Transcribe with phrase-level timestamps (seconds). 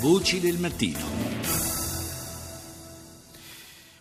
[0.00, 0.98] Voci del mattino.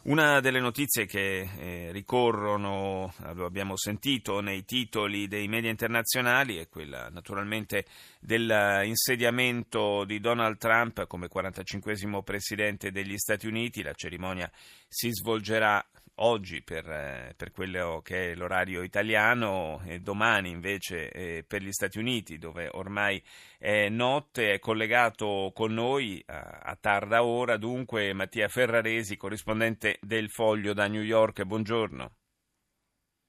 [0.03, 6.69] Una delle notizie che eh, ricorrono, lo abbiamo sentito nei titoli dei media internazionali, è
[6.69, 7.85] quella naturalmente
[8.19, 13.81] dell'insediamento di Donald Trump come 45 presidente degli Stati Uniti.
[13.81, 14.51] La cerimonia
[14.87, 15.83] si svolgerà
[16.17, 21.71] oggi per, eh, per, quello che è l'orario italiano e domani invece eh, per gli
[21.71, 23.21] Stati Uniti dove ormai
[23.57, 30.29] è notte, è collegato con noi a, a tarda ora dunque Mattia Ferraresi, corrispondente del
[30.29, 32.11] Foglio da New York, buongiorno.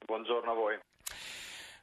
[0.07, 0.88] Buongiorno a voi.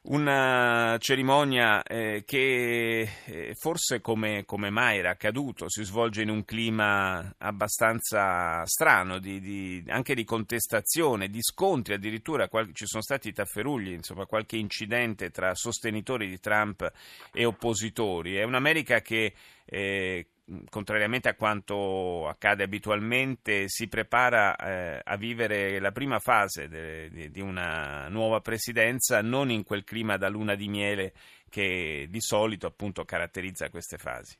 [0.08, 6.44] Una cerimonia eh, che eh, forse come, come, mai era accaduto si svolge in un
[6.44, 13.32] clima abbastanza strano, di, di, anche di contestazione, di scontri, addirittura qual- ci sono stati
[13.32, 16.88] tafferugli, insomma qualche incidente tra sostenitori di Trump
[17.32, 18.36] e oppositori.
[18.36, 19.32] È un'America che
[19.66, 20.26] eh,
[20.70, 27.30] contrariamente a quanto accade abitualmente, si prepara eh, a vivere la prima fase de, de,
[27.30, 31.12] di una nuova presidenza non in quel clima da luna di miele
[31.50, 34.36] che di solito appunto caratterizza queste fasi.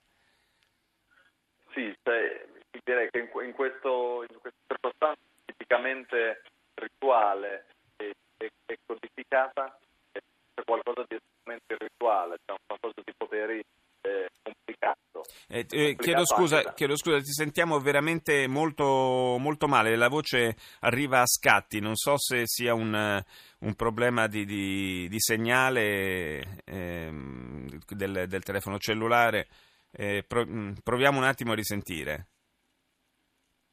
[1.72, 2.47] Sì, cioè,
[2.84, 6.42] direi che in, in, questo, questa circostanza tipicamente
[6.74, 7.66] rituale
[7.97, 9.78] e, e, e codificata
[10.12, 13.64] c'è qualcosa di estremamente rituale, c'è qualcosa di poteri
[14.02, 15.24] eh, complicato.
[15.56, 21.22] Eh, eh, chiedo, scusa, chiedo, scusa, ti sentiamo veramente molto, molto, male, la voce arriva
[21.22, 23.24] a scatti, non so se sia un,
[23.60, 29.48] un problema di, di, di segnale ehm, del, del, telefono cellulare.
[29.92, 32.28] Eh, pro, mm, proviamo un attimo a risentire.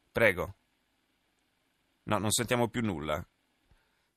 [0.10, 0.56] Prego.
[2.04, 3.22] No, non sentiamo più nulla.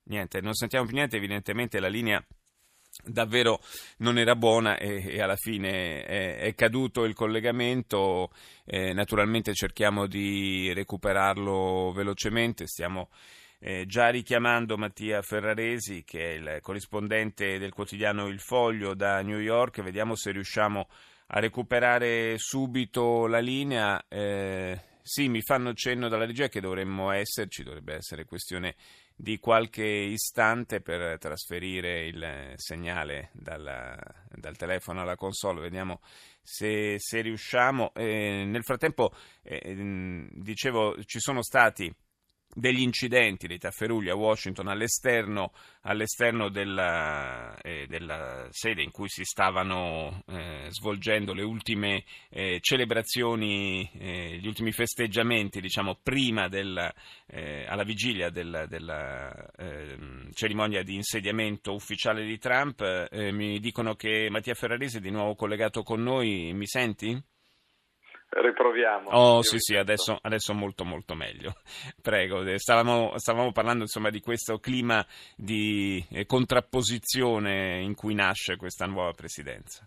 [0.05, 2.25] Niente, non sentiamo più niente, evidentemente la linea
[3.05, 3.61] davvero
[3.99, 8.31] non era buona e, e alla fine è, è, caduto il collegamento.
[8.65, 12.67] Eh, naturalmente cerchiamo di recuperarlo velocemente.
[12.67, 13.11] Stiamo
[13.59, 19.39] eh, già richiamando Mattia Ferraresi, che è il corrispondente del quotidiano Il Foglio da New
[19.39, 19.83] York.
[19.83, 20.89] Vediamo se riusciamo
[21.29, 24.05] a recuperare subito la linea.
[24.09, 28.75] Eh, sì, mi fanno cenno dalla regia che dovremmo esserci, dovrebbe essere questione
[29.17, 35.63] di qualche istante per trasferire il segnale dal, dal telefono alla console.
[35.63, 36.01] Vediamo
[36.43, 37.93] se, se riusciamo.
[37.95, 39.13] Eh, nel frattempo,
[39.43, 41.93] eh, dicevo, ci sono stati
[42.57, 45.53] degli incidenti dei tafferugli a Washington all'esterno,
[45.83, 53.89] all'esterno della, eh, della, sede in cui si stavano eh, svolgendo le ultime eh, celebrazioni,
[53.99, 56.93] eh, gli ultimi festeggiamenti, diciamo, prima del,
[57.27, 62.81] eh, alla vigilia del, della ehm, cerimonia di insediamento ufficiale di Trump.
[63.11, 67.23] Eh, mi dicono che Mattia Ferrarese è di nuovo collegato con noi, mi senti?
[68.31, 69.11] Riproviamo.
[69.11, 71.53] Oh sì sì, adesso, adesso, molto molto meglio.
[72.01, 75.05] Prego, eh, stavamo, stavamo parlando insomma di questo clima
[75.37, 79.87] di eh, contrapposizione in cui nasce questa nuova presidenza.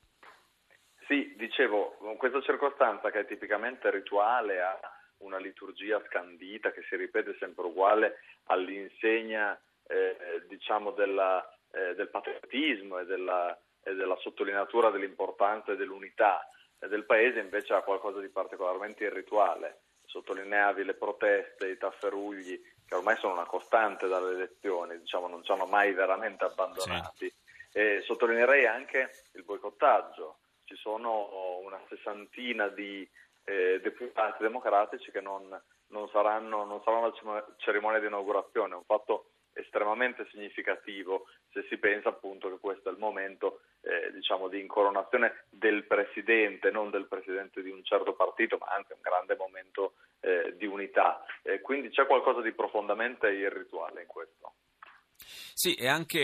[1.08, 4.80] Sì, dicevo, questa circostanza che è tipicamente rituale ha
[5.20, 13.00] una liturgia scandita che si ripete sempre uguale all'insegna eh, diciamo della, eh, del patriottismo
[13.00, 16.48] e della, e della sottolineatura dell'importanza e dell'unità
[16.88, 19.82] del paese invece ha qualcosa di particolarmente irrituale.
[20.06, 25.52] Sottolineavi le proteste, i tafferugli, che ormai sono una costante dalle elezioni, diciamo, non ci
[25.52, 27.30] hanno mai veramente abbandonati.
[27.30, 27.78] Sì.
[27.78, 30.40] E sottolineerei anche il boicottaggio.
[30.64, 33.08] Ci sono una sessantina di
[33.44, 35.48] eh, deputati democratici che non,
[35.88, 42.09] non, saranno, non saranno alla cerimonia di inaugurazione, un fatto estremamente significativo se si pensa
[42.09, 47.62] appunto che questo è il momento eh, diciamo di incoronazione del presidente, non del presidente
[47.62, 51.24] di un certo partito, ma anche un grande momento eh, di unità.
[51.44, 54.39] Eh, quindi c'è qualcosa di profondamente irrituale in questo.
[55.62, 56.20] Sì, è anche,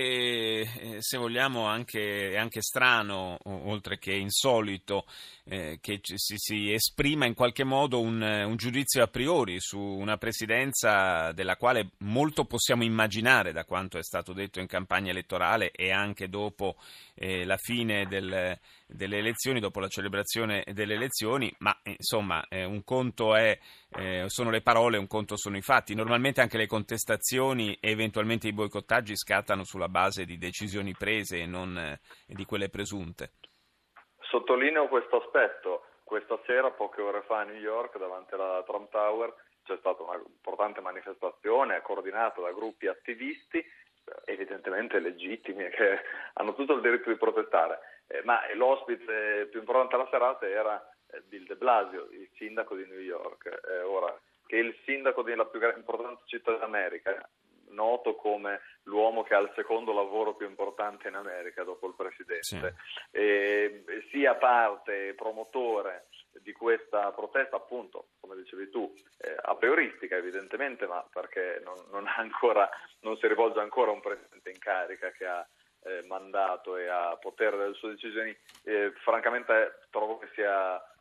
[0.61, 5.05] eh, se vogliamo, anche, è anche strano, oltre che insolito,
[5.43, 10.15] eh, che si, si, esprima in qualche modo un, un, giudizio a priori su una
[10.15, 15.91] presidenza della quale molto possiamo immaginare da quanto è stato detto in campagna elettorale e
[15.91, 16.77] anche dopo
[17.15, 18.57] eh, la fine del,
[18.87, 23.59] delle elezioni, dopo la celebrazione delle elezioni, ma insomma eh, un conto è,
[23.97, 25.95] eh, sono le parole, un conto sono i fatti.
[25.95, 31.45] Normalmente anche le contestazioni e eventualmente i boicottaggi scattano sulla base di decisioni prese e
[31.45, 33.31] non eh, di quelle presunte.
[34.19, 35.85] Sottolineo questo aspetto.
[36.03, 39.33] Questa sera, poche ore fa a New York, davanti alla Trump Tower,
[39.63, 43.65] c'è stata un'importante manifestazione coordinata da gruppi attivisti,
[44.25, 45.99] evidentemente legittimi, che
[46.33, 47.79] hanno tutto il diritto di protestare.
[48.07, 50.94] Eh, ma l'ospite più importante della serata era eh,
[51.27, 53.45] Bill de Blasio, il sindaco di New York.
[53.69, 57.27] Eh, ora, che il sindaco della più importante città d'America,
[57.69, 62.41] noto come l'uomo che ha il secondo lavoro più importante in America dopo il presidente,
[62.41, 62.59] sì.
[63.11, 66.07] e, sia parte promotore
[66.41, 72.05] di questa protesta, appunto, come dicevi tu, eh, a prioristica evidentemente, ma perché non, non,
[72.17, 72.69] ancora,
[73.01, 75.47] non, si rivolge ancora a un presidente in carica che ha
[75.83, 80.94] eh, mandato e ha potere delle sue decisioni, eh, francamente trovo che sia eh,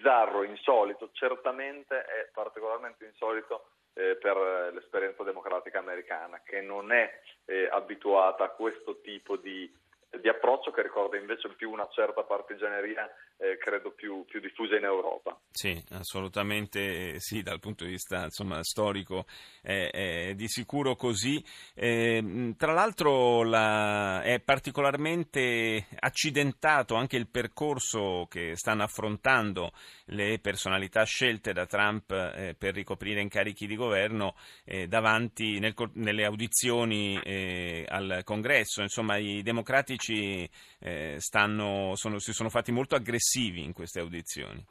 [0.00, 7.68] bizzarro, insolito, certamente è particolarmente insolito eh, per l'esperienza democratica americana, che non è eh,
[7.70, 9.70] abituata a questo tipo di,
[10.18, 13.08] di, approccio, che ricorda invece più una certa partigianeria
[13.40, 15.38] eh, credo più, più, diffusa in Europa.
[15.50, 19.24] Sì, assolutamente sì, dal punto di vista insomma, storico
[19.62, 21.42] è, è, di sicuro così.
[21.74, 29.72] Eh, tra l'altro la, è particolarmente accidentato anche il percorso che stanno affrontando
[30.06, 34.34] le personalità scelte da Trump eh, per ricoprire incarichi di governo
[34.64, 38.82] eh, davanti nel, nelle audizioni eh, al Congresso.
[38.82, 40.48] Insomma, i democratici
[40.80, 44.64] eh, stanno, sono, si sono fatti molto aggressivi aggressivi in queste audizioni.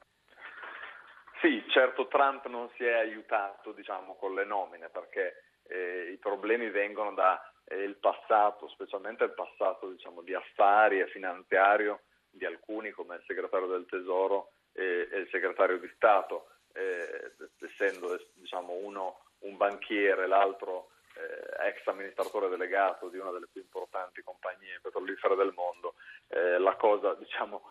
[1.41, 6.69] Sì, certo Trump non si è aiutato diciamo, con le nomine perché eh, i problemi
[6.69, 13.15] vengono dal eh, passato, specialmente il passato diciamo, di affari e finanziario di alcuni come
[13.15, 17.31] il segretario del Tesoro e, e il segretario di Stato, eh,
[17.61, 24.21] essendo diciamo, uno un banchiere, l'altro eh, ex amministratore delegato di una delle più importanti
[24.21, 25.95] compagnie petrolifere del mondo,
[26.27, 27.61] eh, la cosa diciamo,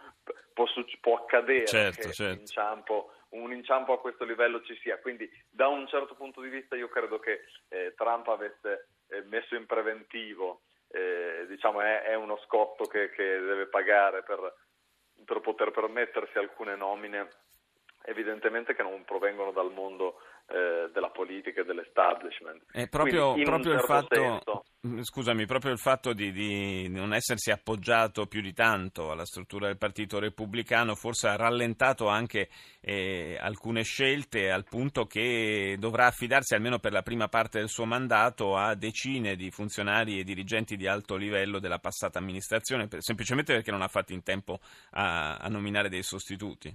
[0.59, 0.67] può,
[1.01, 2.41] può accadere certo, che certo.
[2.41, 4.99] Inciampo, un inciampo a questo livello ci sia.
[4.99, 9.55] Quindi da un certo punto di vista io credo che eh, Trump avesse eh, messo
[9.55, 14.53] in preventivo, eh, diciamo è, è, uno scotto che, che deve pagare per,
[15.25, 17.29] per poter permettersi alcune nomine
[18.03, 22.65] evidentemente che non provengono dal mondo eh, della politica e dell'establishment.
[22.73, 27.13] È proprio, Quindi, proprio il certo fatto, senso, scusami, proprio il fatto di, di, non
[27.13, 32.49] essersi appoggiato più di tanto alla struttura del Partito Repubblicano forse ha rallentato anche
[32.81, 37.87] eh, alcune scelte al punto che dovrà affidarsi almeno per la prima parte del suo
[37.87, 43.73] mandato a decine di funzionari e dirigenti di alto livello della passata amministrazione, semplicemente perché
[43.73, 44.61] non ha fatto in tempo
[44.93, 46.75] a, a nominare dei sostituti.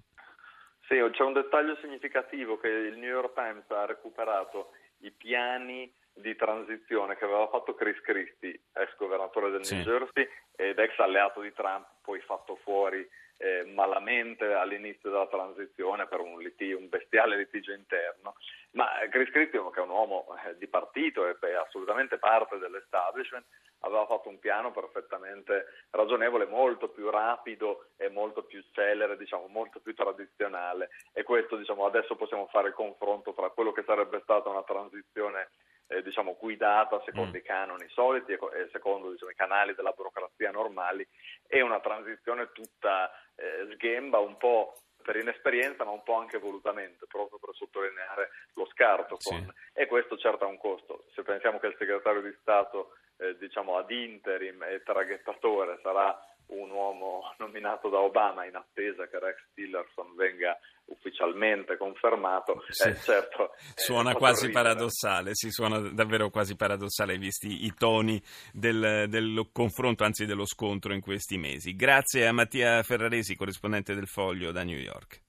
[0.88, 6.36] Sì, c'è un dettaglio significativo che il New York Times ha recuperato i piani di
[6.36, 11.51] transizione che aveva fatto Chris Christie, ex governatore del New Jersey ed ex alleato di
[11.54, 13.07] Trump, poi fatto fuori
[13.38, 18.36] eh, malamente all'inizio della transizione per un, litigio, un bestiale litigio interno.
[18.71, 23.45] Ma Chris Christie, che è un uomo eh, di partito e è assolutamente parte dell'establishment,
[23.80, 29.80] aveva fatto un piano perfettamente ragionevole, molto più rapido e molto più celere, diciamo, molto
[29.80, 30.89] più tradizionale.
[31.12, 35.50] E questo, diciamo, adesso possiamo fare il confronto tra quello che sarebbe stata una transizione
[35.94, 37.40] eh, diciamo, guidata secondo mm.
[37.40, 41.07] i canoni soliti e secondo diciamo, i canali della burocrazia normali
[41.48, 47.06] e una transizione tutta eh, sghemba, un po' per inesperienza ma un po' anche volutamente,
[47.07, 49.18] proprio per sottolineare lo scarto.
[49.22, 49.38] Con...
[49.38, 49.80] Sì.
[49.80, 51.06] E questo certo ha un costo.
[51.13, 56.18] Se pensiamo che il segretario di Stato eh, diciamo ad interim e traghettatore sarà
[56.48, 62.90] un uomo nominato da Obama in attesa che Rex Tillerson venga ufficialmente confermato, sì.
[62.90, 64.64] eh, certo, suona quasi ridere.
[64.64, 68.21] paradossale, si suona davvero quasi paradossale visti i toni
[68.52, 71.76] del, del, confronto, anzi dello scontro in questi mesi.
[71.76, 75.23] Grazie a Mattia Ferraresi, corrispondente del Foglio da New York.